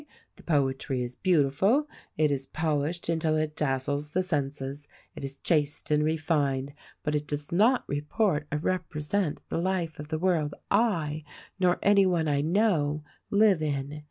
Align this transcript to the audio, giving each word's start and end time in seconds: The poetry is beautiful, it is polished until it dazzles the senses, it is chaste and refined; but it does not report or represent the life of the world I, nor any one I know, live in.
The 0.35 0.41
poetry 0.41 1.03
is 1.03 1.13
beautiful, 1.13 1.87
it 2.17 2.31
is 2.31 2.47
polished 2.47 3.07
until 3.07 3.35
it 3.35 3.55
dazzles 3.55 4.09
the 4.09 4.23
senses, 4.23 4.87
it 5.15 5.23
is 5.23 5.37
chaste 5.37 5.91
and 5.91 6.03
refined; 6.03 6.73
but 7.03 7.13
it 7.13 7.27
does 7.27 7.51
not 7.51 7.83
report 7.87 8.47
or 8.51 8.57
represent 8.57 9.43
the 9.49 9.59
life 9.61 9.99
of 9.99 10.07
the 10.07 10.17
world 10.17 10.55
I, 10.71 11.23
nor 11.59 11.77
any 11.83 12.07
one 12.07 12.27
I 12.27 12.41
know, 12.41 13.03
live 13.29 13.61
in. 13.61 13.99